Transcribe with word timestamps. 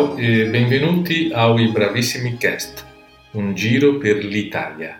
Ciao 0.00 0.18
e 0.18 0.46
benvenuti 0.46 1.30
ao 1.30 1.60
I 1.60 1.68
Bravissimi 1.68 2.38
Cast, 2.38 2.82
um 3.34 3.54
giro 3.54 3.98
per 3.98 4.24
l'Italia. 4.24 4.98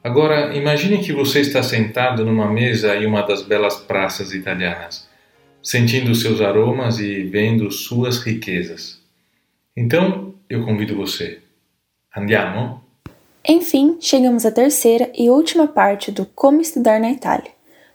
Agora, 0.00 0.54
imagine 0.54 0.98
que 0.98 1.12
você 1.12 1.40
está 1.40 1.60
sentado 1.60 2.24
numa 2.24 2.48
mesa 2.48 2.94
em 2.94 3.04
uma 3.04 3.22
das 3.22 3.42
belas 3.42 3.78
praças 3.78 4.32
italianas, 4.32 5.08
sentindo 5.60 6.14
seus 6.14 6.40
aromas 6.40 7.00
e 7.00 7.24
vendo 7.24 7.68
suas 7.72 8.18
riquezas. 8.18 9.02
Então, 9.76 10.34
eu 10.48 10.64
convido 10.64 10.94
você. 10.94 11.40
Andiamo? 12.16 12.80
Enfim, 13.44 13.96
chegamos 14.00 14.46
à 14.46 14.52
terceira 14.52 15.10
e 15.18 15.28
última 15.28 15.66
parte 15.66 16.12
do 16.12 16.24
Como 16.26 16.60
Estudar 16.60 17.00
na 17.00 17.10
Itália. 17.10 17.50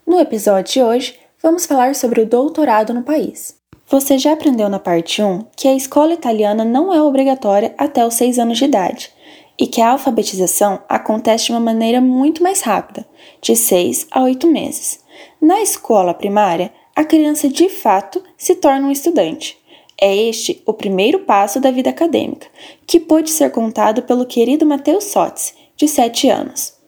No 0.05 0.19
episódio 0.19 0.73
de 0.73 0.83
hoje, 0.83 1.16
vamos 1.41 1.66
falar 1.66 1.95
sobre 1.95 2.19
o 2.19 2.25
doutorado 2.25 2.93
no 2.93 3.02
país. 3.03 3.60
Você 3.91 4.18
já 4.18 4.31
aprendeu 4.31 4.70
na 4.70 4.80
parte 4.80 5.22
1 5.22 5.48
que 5.54 5.68
a 5.68 5.76
escola 5.76 6.13
italiana 6.13 6.63
não 6.63 6.94
é 6.94 7.02
obrigatória 7.02 7.76
até 7.77 8.08
os 8.08 8.14
6 8.14 8.40
anos 8.40 8.58
de 8.58 8.64
idade 8.64 9.12
e 9.59 9.67
que 9.67 9.81
a 9.81 9.90
alfabetização 9.90 10.80
acontece 10.88 11.48
de 11.48 11.52
uma 11.52 11.59
maneira 11.59 12.00
muito 12.00 12.41
mais 12.41 12.62
rápida, 12.62 13.05
de 13.42 13.53
6 13.53 14.08
a 14.09 14.23
8 14.23 14.48
meses. 14.48 15.02
Na 15.42 15.61
escola 15.61 16.14
primária, 16.14 16.72
a 16.95 17.03
criança 17.03 17.50
de 17.50 17.67
fato 17.67 18.23
se 18.38 18.56
torna 18.56 18.88
um 18.88 18.92
estudante. 18.92 19.58
É 20.00 20.16
este 20.16 20.64
o 20.66 20.72
primeiro 20.73 21.20
passo 21.26 21.59
da 21.59 21.70
vida 21.70 21.89
acadêmica, 21.89 22.48
que 22.88 22.98
pôde 22.98 23.30
ser 23.30 23.52
contado 23.52 24.03
pelo 24.03 24.26
querido 24.26 24.66
Matheus 24.66 25.03
Sotz, 25.03 25.53
de 25.76 25.89
7 25.89 26.30
anos. 26.30 26.80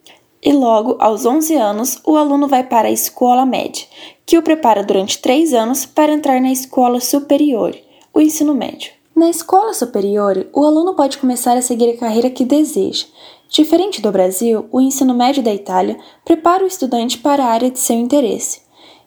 E 0.44 0.52
logo, 0.52 0.96
aos 0.98 1.24
11 1.24 1.54
anos, 1.56 1.98
o 2.04 2.18
aluno 2.18 2.46
vai 2.46 2.62
para 2.62 2.88
a 2.88 2.90
escola 2.90 3.46
média, 3.46 3.86
que 4.26 4.36
o 4.36 4.42
prepara 4.42 4.84
durante 4.84 5.18
três 5.18 5.54
anos 5.54 5.86
para 5.86 6.12
entrar 6.12 6.38
na 6.38 6.52
escola 6.52 7.00
superior, 7.00 7.74
o 8.12 8.20
ensino 8.20 8.54
médio. 8.54 8.92
Na 9.16 9.30
escola 9.30 9.72
superior, 9.72 10.46
o 10.52 10.64
aluno 10.66 10.92
pode 10.92 11.16
começar 11.16 11.56
a 11.56 11.62
seguir 11.62 11.94
a 11.94 11.96
carreira 11.96 12.28
que 12.28 12.44
deseja. 12.44 13.06
Diferente 13.48 14.02
do 14.02 14.12
Brasil, 14.12 14.66
o 14.70 14.82
ensino 14.82 15.14
médio 15.14 15.42
da 15.42 15.54
Itália 15.54 15.96
prepara 16.26 16.62
o 16.62 16.66
estudante 16.66 17.16
para 17.16 17.42
a 17.42 17.48
área 17.48 17.70
de 17.70 17.78
seu 17.78 17.96
interesse. 17.96 18.60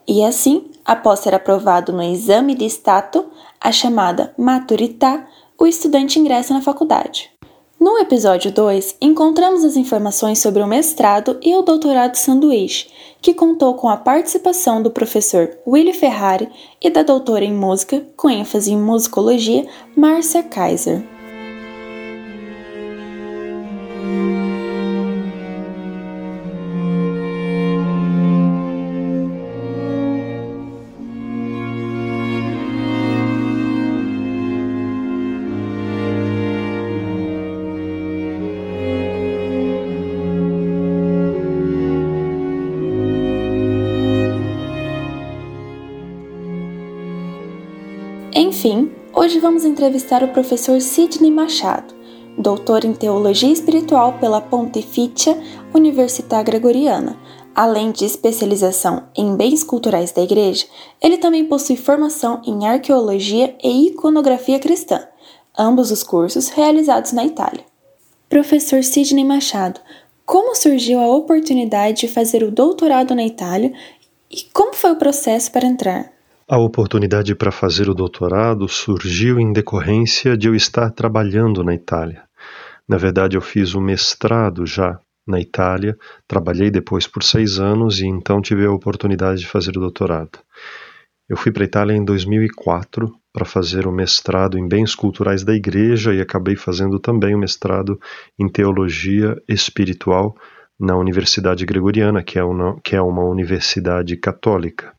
E 0.08 0.24
assim, 0.24 0.64
após 0.84 1.20
ser 1.20 1.36
aprovado 1.36 1.92
no 1.92 2.02
exame 2.02 2.56
de 2.56 2.64
stato, 2.64 3.26
a 3.60 3.70
chamada 3.70 4.34
maturità, 4.36 5.24
o 5.56 5.68
estudante 5.68 6.18
ingressa 6.18 6.52
na 6.52 6.62
faculdade. 6.62 7.30
No 7.80 7.96
episódio 7.96 8.50
2, 8.50 8.96
encontramos 9.00 9.64
as 9.64 9.76
informações 9.76 10.40
sobre 10.40 10.60
o 10.60 10.66
mestrado 10.66 11.38
e 11.40 11.54
o 11.54 11.62
doutorado 11.62 12.16
sanduíche, 12.16 12.88
que 13.22 13.32
contou 13.32 13.74
com 13.74 13.88
a 13.88 13.96
participação 13.96 14.82
do 14.82 14.90
professor 14.90 15.56
Willy 15.64 15.92
Ferrari 15.92 16.48
e 16.82 16.90
da 16.90 17.04
doutora 17.04 17.44
em 17.44 17.54
música, 17.54 18.04
com 18.16 18.28
ênfase 18.28 18.72
em 18.72 18.76
musicologia, 18.76 19.64
Márcia 19.96 20.42
Kaiser. 20.42 21.17
Enfim, 48.58 48.90
hoje 49.14 49.38
vamos 49.38 49.64
entrevistar 49.64 50.20
o 50.24 50.32
professor 50.32 50.80
Sidney 50.80 51.30
Machado, 51.30 51.94
doutor 52.36 52.84
em 52.84 52.92
Teologia 52.92 53.52
Espiritual 53.52 54.14
pela 54.18 54.40
Pontificia 54.40 55.40
Università 55.72 56.42
Gregoriana. 56.42 57.16
Além 57.54 57.92
de 57.92 58.04
especialização 58.04 59.04
em 59.16 59.36
bens 59.36 59.62
culturais 59.62 60.10
da 60.10 60.22
Igreja, 60.22 60.66
ele 61.00 61.18
também 61.18 61.44
possui 61.44 61.76
formação 61.76 62.42
em 62.44 62.66
arqueologia 62.66 63.56
e 63.62 63.86
iconografia 63.90 64.58
cristã, 64.58 65.06
ambos 65.56 65.92
os 65.92 66.02
cursos 66.02 66.48
realizados 66.48 67.12
na 67.12 67.24
Itália. 67.24 67.64
Professor 68.28 68.82
Sidney 68.82 69.24
Machado, 69.24 69.80
como 70.26 70.56
surgiu 70.56 70.98
a 70.98 71.06
oportunidade 71.06 72.00
de 72.00 72.08
fazer 72.08 72.42
o 72.42 72.50
doutorado 72.50 73.14
na 73.14 73.24
Itália 73.24 73.72
e 74.28 74.42
como 74.52 74.74
foi 74.74 74.90
o 74.90 74.96
processo 74.96 75.52
para 75.52 75.64
entrar? 75.64 76.17
A 76.50 76.56
oportunidade 76.56 77.34
para 77.34 77.52
fazer 77.52 77.90
o 77.90 77.94
doutorado 77.94 78.66
surgiu 78.70 79.38
em 79.38 79.52
decorrência 79.52 80.34
de 80.34 80.48
eu 80.48 80.54
estar 80.54 80.90
trabalhando 80.90 81.62
na 81.62 81.74
Itália. 81.74 82.22
Na 82.88 82.96
verdade, 82.96 83.36
eu 83.36 83.42
fiz 83.42 83.74
o 83.74 83.82
mestrado 83.82 84.64
já 84.64 84.98
na 85.26 85.38
Itália, 85.38 85.94
trabalhei 86.26 86.70
depois 86.70 87.06
por 87.06 87.22
seis 87.22 87.60
anos 87.60 88.00
e 88.00 88.06
então 88.06 88.40
tive 88.40 88.64
a 88.64 88.72
oportunidade 88.72 89.40
de 89.40 89.46
fazer 89.46 89.76
o 89.76 89.80
doutorado. 89.80 90.38
Eu 91.28 91.36
fui 91.36 91.52
para 91.52 91.64
a 91.64 91.66
Itália 91.66 91.94
em 91.94 92.02
2004 92.02 93.14
para 93.30 93.44
fazer 93.44 93.86
o 93.86 93.92
mestrado 93.92 94.58
em 94.58 94.66
bens 94.66 94.94
culturais 94.94 95.44
da 95.44 95.52
igreja 95.54 96.14
e 96.14 96.20
acabei 96.22 96.56
fazendo 96.56 96.98
também 96.98 97.34
o 97.34 97.38
mestrado 97.38 98.00
em 98.38 98.48
teologia 98.48 99.36
espiritual 99.46 100.34
na 100.80 100.96
Universidade 100.96 101.66
Gregoriana, 101.66 102.22
que 102.22 102.38
é 102.38 102.42
uma, 102.42 102.80
que 102.80 102.96
é 102.96 103.02
uma 103.02 103.22
universidade 103.22 104.16
católica. 104.16 104.94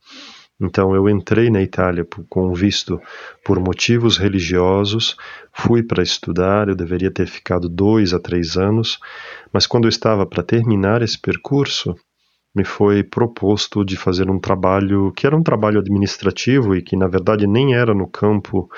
Então 0.62 0.94
eu 0.94 1.08
entrei 1.08 1.50
na 1.50 1.62
Itália 1.62 2.06
com 2.28 2.54
visto 2.54 3.00
por 3.46 3.60
motivos 3.60 4.18
religiosos, 4.18 5.16
fui 5.54 5.82
para 5.82 6.04
estudar, 6.04 6.68
eu 6.68 6.76
deveria 6.76 7.10
ter 7.10 7.28
ficado 7.28 7.70
dois 7.70 8.14
a 8.14 8.20
três 8.20 8.58
anos, 8.58 9.00
mas 9.54 9.66
quando 9.66 9.86
eu 9.86 9.90
estava 9.90 10.26
para 10.26 10.44
terminar 10.44 11.02
esse 11.02 11.18
percurso, 11.18 11.96
me 12.54 12.66
foi 12.66 13.04
proposto 13.04 13.86
de 13.86 13.96
fazer 13.96 14.30
um 14.30 14.40
trabalho 14.40 15.14
que 15.14 15.26
era 15.26 15.38
um 15.38 15.44
trabalho 15.44 15.80
administrativo 15.80 16.76
e 16.76 16.82
que 16.82 16.98
na 16.98 17.08
verdade 17.08 17.48
nem 17.48 17.76
era 17.76 17.94
no 17.94 18.08
campo 18.08 18.70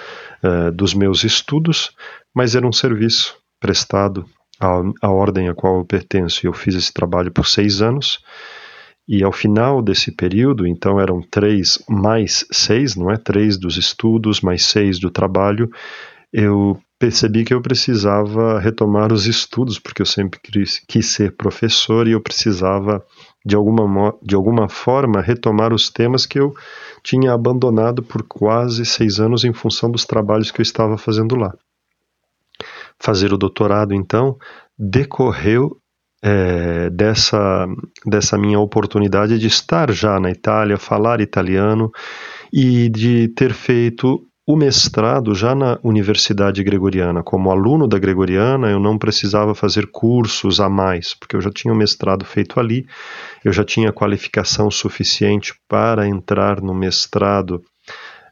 uh, 0.44 0.72
dos 0.72 0.94
meus 0.94 1.24
estudos, 1.24 1.96
mas 2.36 2.56
era 2.56 2.68
um 2.68 2.72
serviço 2.72 3.36
prestado 3.59 4.25
à, 4.59 4.81
à 5.02 5.09
ordem 5.09 5.50
a 5.50 5.56
qual 5.56 5.78
eu 5.78 5.86
pertenço. 5.86 6.46
Eu 6.46 6.53
fiz 6.53 6.75
esse 6.75 6.94
trabalho 6.94 7.31
por 7.31 7.48
seis 7.48 7.81
anos 7.81 8.19
e 9.07 9.23
ao 9.23 9.31
final 9.31 9.81
desse 9.81 10.12
período, 10.12 10.66
então 10.66 11.00
eram 11.00 11.22
três 11.22 11.84
mais 11.89 12.45
seis, 12.51 12.95
não 12.95 13.12
é? 13.12 13.17
Três 13.17 13.57
dos 13.57 13.78
estudos 13.78 14.41
mais 14.41 14.66
seis 14.66 15.00
do 15.00 15.09
trabalho, 15.09 15.69
eu 16.31 16.79
percebi 16.97 17.44
que 17.44 17.53
eu 17.53 17.62
precisava 17.62 18.59
retomar 18.59 19.12
os 19.12 19.25
estudos, 19.25 19.79
porque 19.79 20.03
eu 20.03 20.06
sempre 20.06 20.39
quis, 20.39 20.79
quis 20.88 21.07
ser 21.07 21.35
professor 21.35 22.07
e 22.07 22.12
eu 22.12 22.22
precisava, 22.22 23.03
de 23.44 23.56
alguma, 23.56 24.16
de 24.22 24.35
alguma 24.35 24.69
forma, 24.69 25.19
retomar 25.19 25.73
os 25.73 25.89
temas 25.89 26.28
que 26.28 26.39
eu 26.39 26.53
tinha 27.03 27.33
abandonado 27.33 28.03
por 28.03 28.22
quase 28.23 28.85
seis 28.85 29.19
anos 29.19 29.44
em 29.44 29.51
função 29.51 29.89
dos 29.89 30.06
trabalhos 30.06 30.51
que 30.51 30.62
eu 30.62 30.63
estava 30.63 30.95
fazendo 30.95 31.35
lá. 31.35 31.53
Fazer 33.00 33.33
o 33.33 33.38
doutorado, 33.38 33.95
então, 33.95 34.38
decorreu 34.78 35.81
é, 36.23 36.89
dessa, 36.89 37.68
dessa 38.06 38.38
minha 38.38 38.59
oportunidade 38.59 39.39
de 39.39 39.47
estar 39.47 39.91
já 39.91 40.19
na 40.19 40.29
Itália, 40.29 40.77
falar 40.77 41.19
italiano 41.19 41.91
e 42.53 42.89
de 42.89 43.27
ter 43.29 43.53
feito 43.53 44.21
o 44.45 44.56
mestrado 44.56 45.33
já 45.33 45.56
na 45.56 45.79
Universidade 45.83 46.63
Gregoriana. 46.63 47.23
Como 47.23 47.51
aluno 47.51 47.88
da 47.88 47.97
Gregoriana, 47.97 48.69
eu 48.69 48.79
não 48.79 48.97
precisava 48.97 49.56
fazer 49.56 49.88
cursos 49.91 50.59
a 50.59 50.68
mais, 50.68 51.13
porque 51.13 51.35
eu 51.35 51.41
já 51.41 51.50
tinha 51.50 51.73
o 51.73 51.77
mestrado 51.77 52.25
feito 52.25 52.59
ali, 52.59 52.85
eu 53.45 53.53
já 53.53 53.63
tinha 53.63 53.94
qualificação 53.94 54.69
suficiente 54.69 55.53
para 55.69 56.07
entrar 56.07 56.62
no 56.62 56.74
mestrado 56.74 57.62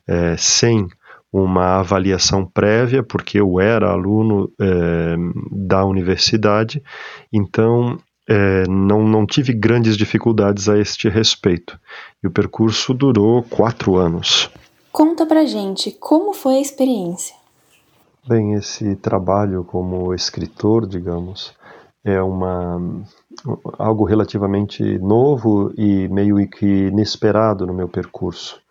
é, 0.07 0.35
sem 0.37 0.87
uma 1.31 1.79
avaliação 1.79 2.45
prévia, 2.45 3.03
porque 3.03 3.39
eu 3.39 3.59
era 3.59 3.91
aluno 3.91 4.51
é, 4.59 5.15
da 5.51 5.85
universidade, 5.85 6.81
então 7.31 7.97
é, 8.27 8.67
não, 8.67 9.03
não 9.07 9.25
tive 9.25 9.53
grandes 9.53 9.95
dificuldades 9.95 10.67
a 10.67 10.77
este 10.77 11.07
respeito. 11.09 11.79
E 12.23 12.27
o 12.27 12.31
percurso 12.31 12.93
durou 12.93 13.43
quatro 13.43 13.95
anos. 13.95 14.49
Conta 14.91 15.25
pra 15.25 15.45
gente 15.45 15.91
como 15.91 16.33
foi 16.33 16.55
a 16.55 16.61
experiência. 16.61 17.35
Bem, 18.27 18.53
esse 18.53 18.95
trabalho 18.95 19.63
como 19.63 20.13
escritor, 20.13 20.85
digamos, 20.87 21.53
é 22.03 22.21
uma 22.21 22.79
algo 23.77 24.03
relativamente 24.03 24.99
novo 24.99 25.71
e 25.77 26.07
meio 26.09 26.47
que 26.49 26.87
inesperado 26.87 27.65
no 27.65 27.73
meu 27.73 27.87
percurso. 27.87 28.61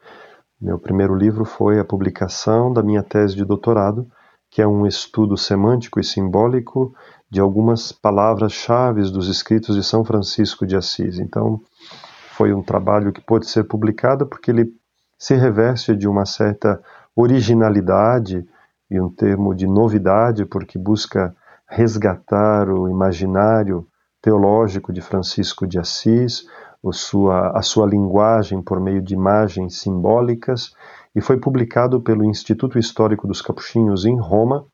Meu 0.61 0.77
primeiro 0.77 1.15
livro 1.15 1.45
foi 1.45 1.79
a 1.79 1.85
publicação 1.85 2.73
da 2.73 2.83
minha 2.83 3.03
tese 3.03 3.37
de 3.37 3.45
doutorado, 3.45 4.11
que 4.51 4.61
é 4.61 4.67
um 4.67 4.87
estudo 4.87 5.37
semântico 5.37 6.01
e 6.01 6.05
simbólico 6.05 6.93
de 7.31 7.39
algumas 7.39 7.93
palavras-chave 7.93 9.03
dos 9.03 9.29
escritos 9.29 9.77
de 9.77 9.85
São 9.85 10.05
Francisco 10.05 10.67
de 10.67 10.75
Assis. 10.75 11.21
Então, 11.21 11.61
foi 12.33 12.53
um 12.53 12.61
trabalho 12.61 13.13
que 13.13 13.21
pôde 13.21 13.49
ser 13.49 13.65
publicado 13.65 14.27
porque 14.27 14.51
ele 14.51 14.73
se 15.17 15.37
reveste 15.37 15.95
de 15.95 16.09
uma 16.09 16.27
certa 16.27 16.83
originalidade 17.15 18.45
e 18.91 19.01
um 19.01 19.09
termo 19.09 19.55
de 19.55 19.67
novidade, 19.67 20.45
porque 20.45 20.77
busca 20.77 21.37
resgatar 21.69 22.69
o 22.69 22.89
imaginário 22.89 23.87
teológico 24.21 24.93
de 24.93 25.01
Francisco 25.01 25.69
de 25.69 25.79
Assis, 25.79 26.49
sua, 26.93 27.51
a 27.51 27.63
sua 27.63 27.87
linguagem 27.87 28.63
por 28.63 28.81
meio 28.81 29.03
de 29.03 29.15
imagens 29.15 29.81
simbólicas, 29.81 30.73
e 31.15 31.21
foi 31.21 31.39
publicado 31.39 32.01
pelo 32.01 32.25
Instituto 32.25 32.79
Histórico 32.79 33.27
dos 33.27 33.43
Capuchinhos 33.43 34.05
em 34.05 34.19
Roma. 34.19 34.65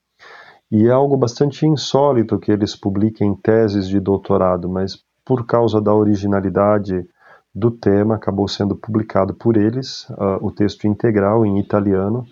E 0.70 0.86
é 0.86 0.90
algo 0.90 1.16
bastante 1.16 1.66
insólito 1.66 2.38
que 2.38 2.50
eles 2.50 2.74
publiquem 2.74 3.34
teses 3.34 3.88
de 3.88 4.00
doutorado, 4.00 4.68
mas 4.68 4.98
por 5.24 5.46
causa 5.46 5.80
da 5.80 5.94
originalidade 5.94 7.06
do 7.54 7.70
tema, 7.70 8.16
acabou 8.16 8.48
sendo 8.48 8.74
publicado 8.74 9.32
por 9.34 9.56
eles 9.56 10.08
uh, 10.10 10.38
o 10.42 10.50
texto 10.50 10.86
integral 10.86 11.46
em 11.46 11.60
italiano 11.60 12.24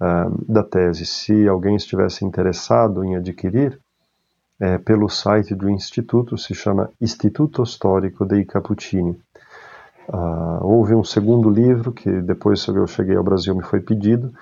uh, 0.00 0.52
da 0.52 0.64
tese. 0.64 1.06
Se 1.06 1.46
alguém 1.46 1.76
estivesse 1.76 2.24
interessado 2.24 3.04
em 3.04 3.14
adquirir, 3.14 3.78
é, 4.60 4.78
pelo 4.78 5.08
site 5.08 5.54
do 5.54 5.68
Instituto, 5.68 6.38
se 6.38 6.54
chama 6.54 6.90
Instituto 7.00 7.62
Histórico 7.62 8.24
dei 8.24 8.44
Cappuccini. 8.44 9.18
Uh, 10.08 10.62
houve 10.62 10.94
um 10.94 11.02
segundo 11.02 11.50
livro 11.50 11.92
que 11.92 12.10
depois 12.22 12.64
que 12.64 12.70
eu 12.70 12.86
cheguei 12.86 13.16
ao 13.16 13.24
Brasil 13.24 13.54
me 13.56 13.62
foi 13.62 13.80
pedido 13.80 14.32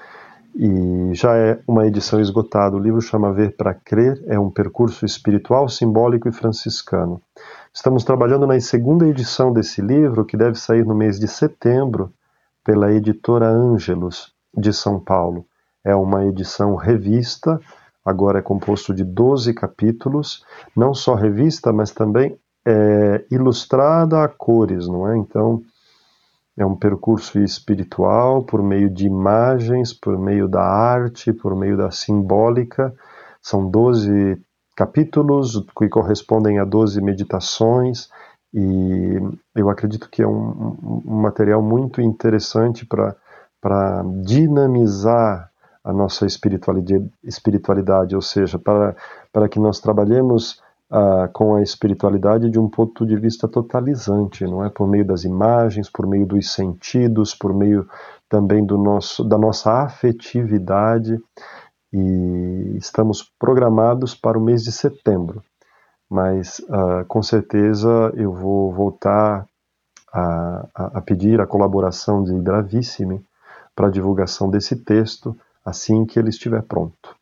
e 0.54 1.10
já 1.14 1.36
é 1.36 1.58
uma 1.66 1.86
edição 1.86 2.20
esgotada. 2.20 2.76
O 2.76 2.78
livro 2.78 3.00
chama 3.00 3.32
Ver 3.32 3.56
para 3.56 3.74
Crer, 3.74 4.22
é 4.26 4.38
um 4.38 4.50
percurso 4.50 5.04
espiritual, 5.04 5.68
simbólico 5.68 6.28
e 6.28 6.32
franciscano. 6.32 7.20
Estamos 7.72 8.04
trabalhando 8.04 8.46
na 8.46 8.60
segunda 8.60 9.06
edição 9.06 9.52
desse 9.52 9.82
livro, 9.82 10.24
que 10.24 10.36
deve 10.36 10.56
sair 10.56 10.84
no 10.84 10.94
mês 10.94 11.18
de 11.18 11.26
setembro, 11.26 12.12
pela 12.62 12.92
editora 12.92 13.48
Ângelos, 13.48 14.32
de 14.56 14.72
São 14.72 15.00
Paulo. 15.00 15.44
É 15.84 15.94
uma 15.94 16.24
edição 16.24 16.76
revista, 16.76 17.60
agora 18.04 18.38
é 18.38 18.42
composto 18.42 18.94
de 18.94 19.02
12 19.02 19.54
capítulos, 19.54 20.44
não 20.76 20.92
só 20.92 21.14
revista, 21.14 21.72
mas 21.72 21.90
também 21.90 22.38
é, 22.66 23.24
ilustrada 23.30 24.22
a 24.22 24.28
cores, 24.28 24.86
não 24.86 25.08
é? 25.08 25.16
Então, 25.16 25.62
é 26.56 26.64
um 26.64 26.76
percurso 26.76 27.38
espiritual 27.40 28.44
por 28.44 28.62
meio 28.62 28.88
de 28.88 29.06
imagens, 29.06 29.92
por 29.92 30.18
meio 30.18 30.46
da 30.46 30.62
arte, 30.62 31.32
por 31.32 31.56
meio 31.56 31.76
da 31.76 31.90
simbólica. 31.90 32.94
São 33.42 33.68
12 33.68 34.40
capítulos 34.76 35.64
que 35.76 35.88
correspondem 35.88 36.58
a 36.58 36.64
12 36.64 37.00
meditações 37.00 38.08
e 38.52 39.18
eu 39.54 39.68
acredito 39.68 40.08
que 40.08 40.22
é 40.22 40.26
um, 40.26 41.02
um 41.04 41.20
material 41.20 41.60
muito 41.60 42.00
interessante 42.00 42.86
para 42.86 44.04
dinamizar 44.22 45.50
a 45.84 45.92
nossa 45.92 46.24
espiritualidade, 46.24 47.10
espiritualidade, 47.22 48.16
ou 48.16 48.22
seja, 48.22 48.58
para, 48.58 48.96
para 49.30 49.48
que 49.48 49.60
nós 49.60 49.78
trabalhemos 49.80 50.62
uh, 50.90 51.30
com 51.32 51.54
a 51.54 51.62
espiritualidade 51.62 52.48
de 52.48 52.58
um 52.58 52.68
ponto 52.68 53.06
de 53.06 53.16
vista 53.16 53.46
totalizante, 53.46 54.44
não 54.44 54.64
é? 54.64 54.70
Por 54.70 54.88
meio 54.88 55.04
das 55.04 55.24
imagens, 55.24 55.90
por 55.90 56.06
meio 56.06 56.26
dos 56.26 56.50
sentidos, 56.52 57.34
por 57.34 57.52
meio 57.52 57.86
também 58.28 58.64
do 58.64 58.78
nosso, 58.78 59.22
da 59.22 59.36
nossa 59.36 59.82
afetividade 59.82 61.20
e 61.92 62.76
estamos 62.76 63.30
programados 63.38 64.14
para 64.14 64.38
o 64.38 64.42
mês 64.42 64.64
de 64.64 64.72
setembro. 64.72 65.42
Mas 66.10 66.58
uh, 66.60 67.04
com 67.06 67.22
certeza 67.22 68.12
eu 68.16 68.32
vou 68.32 68.72
voltar 68.72 69.46
a, 70.12 70.66
a, 70.74 71.00
pedir 71.00 71.40
a 71.40 71.46
colaboração 71.46 72.22
de 72.22 72.32
Bravissime 72.34 73.24
para 73.74 73.88
a 73.88 73.90
divulgação 73.90 74.48
desse 74.48 74.76
texto 74.76 75.36
assim 75.64 76.04
que 76.04 76.18
ele 76.18 76.28
estiver 76.28 76.62
pronto. 76.62 77.16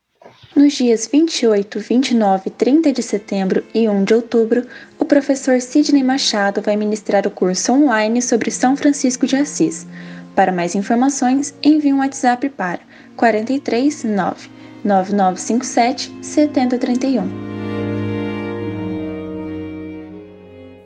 Nos 0.55 0.75
dias 0.75 1.07
28, 1.07 1.79
29, 1.79 2.51
30 2.51 2.93
de 2.93 3.03
setembro 3.03 3.65
e 3.75 3.89
1 3.89 4.05
de 4.05 4.15
outubro, 4.15 4.67
o 4.99 5.05
professor 5.05 5.61
Sidney 5.61 6.03
Machado 6.03 6.61
vai 6.61 6.77
ministrar 6.77 7.27
o 7.27 7.31
curso 7.31 7.73
online 7.73 8.21
sobre 8.21 8.51
São 8.51 8.77
Francisco 8.77 9.27
de 9.27 9.37
Assis. 9.37 9.87
Para 10.35 10.53
mais 10.53 10.75
informações, 10.75 11.55
envie 11.63 11.93
um 11.93 11.99
WhatsApp 11.99 12.49
para 12.51 12.81
439 13.17 14.51
9957 14.85 16.13
7031. 16.21 17.23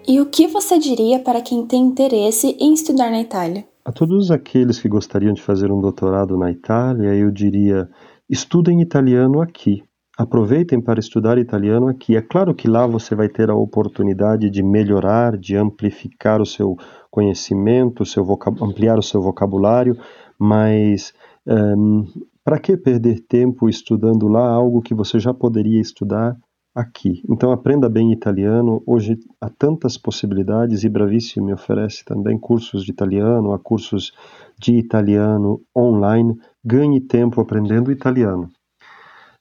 E 0.09 0.20
o 0.20 0.26
que 0.26 0.47
você 0.47 0.79
diria 0.79 1.19
para 1.19 1.41
quem 1.41 1.67
tem 1.67 1.82
interesse 1.82 2.56
em 2.61 2.73
estudar 2.73 3.11
na 3.11 3.20
Itália? 3.20 3.64
A 3.87 3.93
todos 3.93 4.33
aqueles 4.33 4.81
que 4.81 4.88
gostariam 4.88 5.33
de 5.33 5.41
fazer 5.41 5.71
um 5.71 5.81
doutorado 5.81 6.37
na 6.37 6.50
Itália, 6.50 7.15
eu 7.15 7.31
diria: 7.31 7.88
estudem 8.29 8.83
italiano 8.83 9.41
aqui. 9.41 9.81
Aproveitem 10.19 10.81
para 10.81 10.99
estudar 10.99 11.38
italiano 11.38 11.87
aqui. 11.87 12.17
É 12.17 12.21
claro 12.21 12.53
que 12.53 12.67
lá 12.67 12.85
você 12.85 13.15
vai 13.15 13.29
ter 13.29 13.49
a 13.49 13.55
oportunidade 13.55 14.50
de 14.50 14.61
melhorar, 14.61 15.37
de 15.37 15.55
amplificar 15.56 16.41
o 16.41 16.47
seu 16.47 16.77
conhecimento, 17.12 18.05
seu 18.05 18.27
ampliar 18.61 18.99
o 18.99 19.03
seu 19.05 19.23
vocabulário, 19.23 19.97
mas 20.37 21.15
um, 21.47 21.53
ehm, 21.53 22.05
para 22.43 22.59
que 22.59 22.77
perder 22.77 23.21
tempo 23.21 23.69
estudando 23.69 24.27
lá 24.27 24.49
algo 24.49 24.83
que 24.83 24.94
você 24.94 25.21
já 25.21 25.33
poderia 25.33 25.81
estudar 25.81 26.37
aqui? 26.76 27.23
Então 27.28 27.50
aprenda 27.50 27.88
bem 27.88 28.12
italiano. 28.12 28.82
Hoje 28.87 29.19
há 29.40 29.49
tantas 29.49 29.96
possibilidades 29.96 30.84
e 30.84 30.88
Bravissimo 30.90 31.46
me 31.46 31.55
oferece 31.55 32.05
também 32.05 32.38
cursos 32.38 32.84
de 32.84 32.93
italiano, 32.93 33.55
há 33.55 33.58
cursos 33.58 34.12
de 34.58 34.75
italiano 34.75 35.62
online. 35.75 36.38
Ganhe 36.62 37.00
tempo 37.00 37.40
aprendendo 37.40 37.90
italiano. 37.90 38.50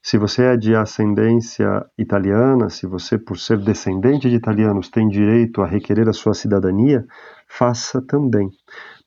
Se 0.02 0.16
você 0.16 0.44
é 0.44 0.56
de 0.56 0.74
ascendência 0.74 1.84
italiana, 1.98 2.70
se 2.70 2.86
você, 2.86 3.18
por 3.18 3.38
ser 3.38 3.58
descendente 3.58 4.30
de 4.30 4.36
italianos, 4.36 4.88
tem 4.88 5.08
direito 5.08 5.60
a 5.60 5.66
requerer 5.66 6.08
a 6.08 6.12
sua 6.12 6.32
cidadania, 6.32 7.04
faça 7.48 8.00
também 8.00 8.48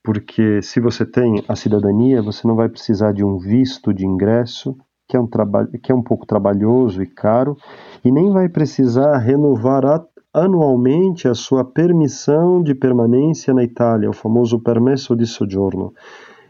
porque 0.03 0.61
se 0.61 0.79
você 0.79 1.05
tem 1.05 1.43
a 1.47 1.55
cidadania, 1.55 2.21
você 2.21 2.47
não 2.47 2.55
vai 2.55 2.69
precisar 2.69 3.11
de 3.11 3.23
um 3.23 3.37
visto 3.37 3.93
de 3.93 4.05
ingresso, 4.05 4.77
que 5.09 5.17
é 5.17 5.19
um, 5.19 5.25
trabalho, 5.25 5.67
que 5.81 5.91
é 5.91 5.95
um 5.95 6.03
pouco 6.03 6.23
trabalhoso 6.27 7.01
e 7.01 7.07
caro, 7.07 7.57
e 8.05 8.11
nem 8.11 8.31
vai 8.31 8.47
precisar 8.47 9.17
renovar 9.17 9.83
a, 9.83 10.05
anualmente 10.31 11.27
a 11.27 11.33
sua 11.33 11.65
permissão 11.65 12.61
de 12.61 12.75
permanência 12.75 13.51
na 13.51 13.63
Itália, 13.63 14.07
o 14.07 14.13
famoso 14.13 14.59
permesso 14.59 15.15
di 15.15 15.25
soggiorno, 15.25 15.91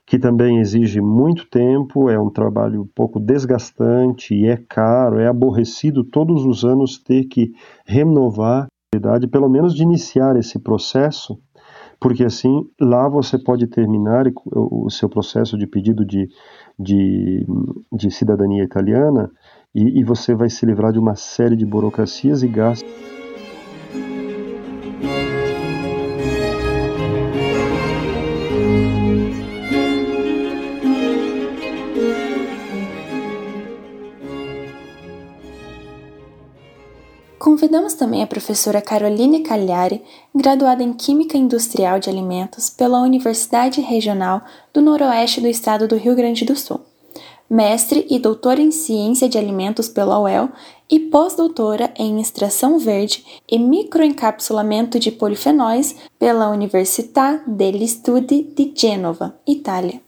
que 0.05 0.19
também 0.19 0.59
exige 0.59 0.99
muito 0.99 1.49
tempo, 1.49 2.09
é 2.09 2.19
um 2.19 2.29
trabalho 2.29 2.81
um 2.81 2.87
pouco 2.93 3.17
desgastante 3.17 4.35
e 4.35 4.47
é 4.47 4.57
caro, 4.57 5.19
é 5.19 5.27
aborrecido 5.27 6.03
todos 6.03 6.43
os 6.43 6.65
anos 6.65 7.01
ter 7.01 7.25
que 7.25 7.53
renovar, 7.85 8.67
pelo 9.31 9.47
menos 9.47 9.73
de 9.73 9.83
iniciar 9.83 10.35
esse 10.35 10.59
processo 10.59 11.39
porque 11.99 12.23
assim 12.23 12.65
lá 12.79 13.09
você 13.09 13.37
pode 13.37 13.67
terminar 13.67 14.25
o 14.45 14.89
seu 14.89 15.09
processo 15.09 15.57
de 15.57 15.67
pedido 15.67 16.05
de, 16.05 16.29
de, 16.79 17.45
de 17.91 18.09
cidadania 18.09 18.63
italiana 18.63 19.29
e, 19.75 19.99
e 19.99 20.03
você 20.03 20.33
vai 20.33 20.49
se 20.49 20.65
livrar 20.65 20.93
de 20.93 20.99
uma 20.99 21.15
série 21.15 21.55
de 21.55 21.65
burocracias 21.65 22.41
e 22.41 22.47
gastos. 22.47 22.89
Convidamos 37.39 37.93
também 37.93 38.21
a 38.21 38.27
professora 38.27 38.81
Caroline 38.81 39.39
Cagliari, 39.39 40.03
graduada 40.35 40.83
em 40.83 40.91
Química 40.91 41.37
Industrial 41.37 41.97
de 41.97 42.09
Alimentos 42.09 42.69
pela 42.69 42.99
Universidade 42.99 43.79
Regional 43.79 44.41
do 44.73 44.81
Noroeste 44.81 45.39
do 45.39 45.47
Estado 45.47 45.87
do 45.87 45.95
Rio 45.95 46.17
Grande 46.17 46.43
do 46.43 46.53
Sul, 46.53 46.81
mestre 47.49 48.05
e 48.09 48.19
doutora 48.19 48.59
em 48.59 48.71
Ciência 48.71 49.29
de 49.29 49.37
Alimentos 49.37 49.87
pela 49.87 50.19
UEL 50.19 50.49
e 50.89 50.99
pós-doutora 50.99 51.93
em 51.95 52.19
Extração 52.19 52.77
Verde 52.77 53.23
e 53.49 53.57
Microencapsulamento 53.57 54.99
de 54.99 55.09
Polifenóis 55.09 55.95
pela 56.19 56.49
Università 56.49 57.41
degli 57.47 57.87
Studi 57.87 58.51
di 58.53 58.73
Genova, 58.75 59.33
Itália. 59.47 60.01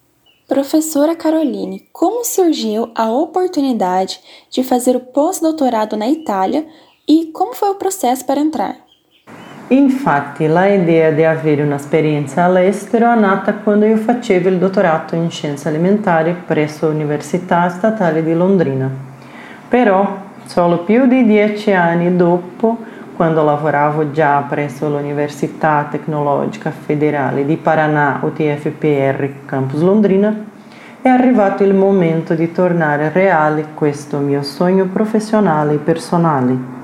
Professora 0.49 1.15
Caroline, 1.15 1.87
como 1.93 2.25
surgiu 2.25 2.91
a 2.93 3.09
oportunidade 3.09 4.19
de 4.49 4.65
fazer 4.65 4.97
o 4.97 4.99
pós-doutorado 4.99 5.95
na 5.95 6.09
Itália 6.09 6.67
e 7.07 7.31
como 7.33 7.53
foi 7.53 7.69
o 7.69 7.75
processo 7.75 8.25
para 8.25 8.39
entrar? 8.39 8.75
Infatti, 9.69 10.47
la 10.47 10.67
idea 10.67 11.11
di 11.11 11.23
avere 11.23 11.61
un'esperienza 11.61 12.43
all'estero 12.43 13.09
è 13.09 13.17
nata 13.17 13.53
quando 13.53 13.85
io 13.85 13.95
facevo 13.95 14.49
il 14.49 14.57
dottorato 14.57 15.15
in 15.15 15.31
scienze 15.31 15.69
alimentari 15.69 16.35
presso 16.45 16.87
l'Università 16.87 17.69
Statale 17.69 18.21
di 18.21 18.33
Londrina. 18.33 18.89
Però, 19.69 20.17
solo 20.43 20.79
più 20.79 21.07
di 21.07 21.25
dieci 21.25 21.71
anni 21.71 22.13
dopo, 22.17 22.79
quando 23.15 23.43
lavoravo 23.43 24.11
già 24.11 24.43
presso 24.49 24.89
l'Università 24.89 25.87
Tecnologica 25.89 26.71
Federale 26.71 27.45
di 27.45 27.55
Paraná, 27.55 28.19
UTFPR, 28.23 29.45
Campus 29.45 29.79
Londrina, 29.81 30.35
è 31.01 31.07
arrivato 31.07 31.63
il 31.63 31.73
momento 31.73 32.33
di 32.33 32.51
tornare 32.51 33.09
reale 33.09 33.67
questo 33.73 34.17
mio 34.17 34.43
sogno 34.43 34.85
professionale 34.85 35.75
e 35.75 35.77
personale. 35.77 36.80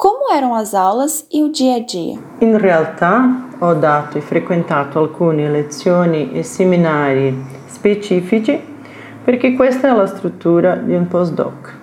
Como 0.00 0.32
eram 0.32 0.54
as 0.54 0.72
aulas 0.72 1.26
e 1.30 1.42
o 1.42 1.52
dia 1.52 1.76
a 1.76 1.80
dia? 1.80 2.18
In 2.38 2.56
realtà 2.56 3.48
ho 3.58 3.74
dato 3.74 4.16
e 4.16 4.22
frequentato 4.22 4.98
alcune 4.98 5.46
lezioni 5.50 6.32
e 6.32 6.42
seminari 6.42 7.38
specifici 7.66 8.58
perché 9.22 9.52
questa 9.52 9.88
è 9.88 9.94
la 9.94 10.06
struttura 10.06 10.76
di 10.76 10.94
un 10.94 11.06
postdoc. 11.06 11.74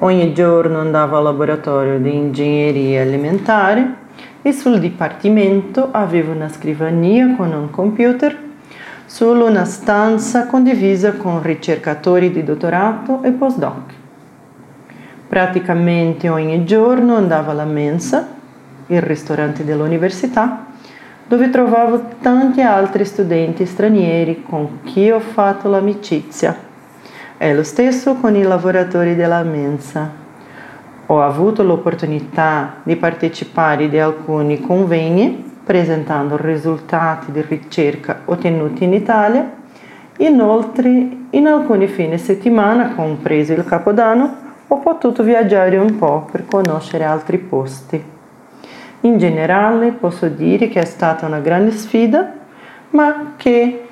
Ogni 0.00 0.34
giorno 0.34 0.80
andavo 0.80 1.16
al 1.16 1.22
laboratorio 1.22 2.00
di 2.00 2.12
ingegneria 2.12 3.02
alimentare 3.02 3.94
e 4.42 4.52
sul 4.52 4.80
dipartimento 4.80 5.90
avevo 5.92 6.32
una 6.32 6.48
scrivania 6.48 7.36
con 7.36 7.52
un 7.52 7.70
computer, 7.70 8.36
solo 9.06 9.46
una 9.46 9.64
stanza 9.64 10.48
condivisa 10.48 11.12
con 11.12 11.40
ricercatori 11.40 12.32
di 12.32 12.42
dottorato 12.42 13.22
e 13.22 13.30
postdoc. 13.30 14.06
Praticamente 15.28 16.30
ogni 16.30 16.64
giorno 16.64 17.16
andavo 17.16 17.50
alla 17.50 17.66
mensa, 17.66 18.26
il 18.86 19.02
ristorante 19.02 19.62
dell'università, 19.62 20.64
dove 21.26 21.50
trovavo 21.50 22.02
tanti 22.22 22.62
altri 22.62 23.04
studenti 23.04 23.66
stranieri 23.66 24.42
con 24.42 24.80
chi 24.84 25.10
ho 25.10 25.20
fatto 25.20 25.68
l'amicizia. 25.68 26.56
È 27.36 27.52
lo 27.52 27.62
stesso 27.62 28.14
con 28.14 28.34
i 28.36 28.42
lavoratori 28.42 29.14
della 29.14 29.42
mensa. 29.42 30.10
Ho 31.06 31.22
avuto 31.22 31.62
l'opportunità 31.62 32.76
di 32.82 32.96
partecipare 32.96 33.90
di 33.90 33.98
alcuni 33.98 34.60
convegni 34.60 35.44
presentando 35.62 36.38
risultati 36.38 37.30
di 37.30 37.44
ricerca 37.46 38.22
ottenuti 38.24 38.84
in 38.84 38.94
Italia. 38.94 39.46
Inoltre, 40.16 40.88
in 41.28 41.46
alcuni 41.46 41.86
fine 41.86 42.16
settimana, 42.16 42.94
compreso 42.94 43.52
il 43.52 43.66
Capodanno, 43.66 44.47
ho 44.70 44.76
potuto 44.80 45.22
viaggiare 45.22 45.78
un 45.78 45.96
po' 45.96 46.26
per 46.30 46.44
conoscere 46.46 47.04
altri 47.04 47.38
posti. 47.38 48.02
In 49.00 49.16
generale 49.16 49.92
posso 49.92 50.28
dire 50.28 50.68
che 50.68 50.80
è 50.80 50.84
stata 50.84 51.24
una 51.24 51.40
grande 51.40 51.70
sfida, 51.70 52.32
ma 52.90 53.34
che 53.36 53.84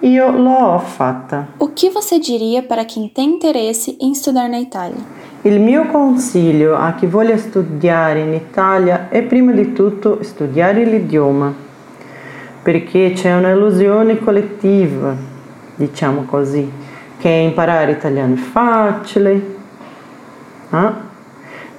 io 0.00 0.30
l'ho 0.30 0.78
fatta. 0.80 1.48
O 1.58 1.68
que 1.68 1.88
você 1.88 2.18
diria 2.18 2.62
para 2.62 2.84
quem 2.84 3.08
tem 3.08 3.34
interesse 3.34 3.96
em 4.00 4.10
estudar 4.10 4.48
na 4.48 4.58
Itália? 4.58 4.98
Il 5.42 5.60
mio 5.60 5.86
consiglio 5.86 6.74
a 6.74 6.94
chi 6.94 7.06
voglia 7.06 7.36
studiare 7.36 8.20
in 8.20 8.32
Italia 8.32 9.08
è 9.10 9.22
prima 9.22 9.52
di 9.52 9.72
tutto 9.72 10.22
studiare 10.22 10.84
l'idioma, 10.84 11.52
perché 12.62 13.12
c'è 13.14 13.34
una 13.34 13.50
illusione 13.50 14.18
collettiva, 14.18 15.14
diciamo 15.76 16.24
così, 16.24 16.68
che 17.18 17.28
imparare 17.28 17.92
italiano 17.92 18.34
è 18.34 18.38
facile. 18.38 19.53
Eh? 20.74 20.92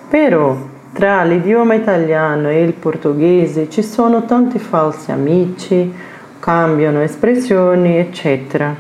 Però 0.10 0.56
tra 0.94 1.24
l'idioma 1.24 1.74
italiano 1.74 2.50
e 2.50 2.64
il 2.64 2.74
portoghese 2.74 3.70
ci 3.70 3.84
sono 3.84 4.24
tanti 4.24 4.60
falsi 4.60 5.12
amici, 5.12 5.94
cambiano 6.40 7.02
espressioni, 7.02 7.98
eccetera. 7.98 8.74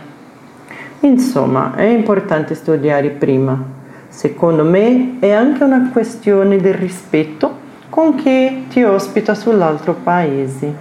Insomma, 1.02 1.76
è 1.76 1.84
importante 1.84 2.56
studiare 2.56 3.10
prima. 3.10 3.62
Secondo 4.08 4.64
me 4.64 5.18
è 5.20 5.32
anche 5.32 5.64
una 5.66 5.90
questione 5.92 6.58
del 6.58 6.76
rispetto 6.76 7.64
con 7.90 8.16
chi 8.16 8.68
ti 8.70 8.82
ospita 8.82 9.36
sull'altro 9.36 9.94
paese. 10.02 10.74